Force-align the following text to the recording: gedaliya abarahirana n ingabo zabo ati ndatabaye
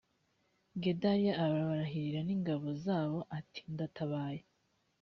gedaliya 0.83 1.33
abarahirana 1.45 2.23
n 2.27 2.31
ingabo 2.35 2.67
zabo 2.83 3.19
ati 3.37 3.61
ndatabaye 3.73 4.41